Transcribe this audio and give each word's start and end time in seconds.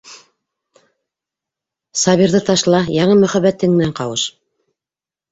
Сабирҙы 2.03 2.41
ташла, 2.47 2.79
яңы 2.95 3.17
мөхәббәтең 3.25 3.75
менән 3.75 3.93
ҡауыш. 4.01 4.25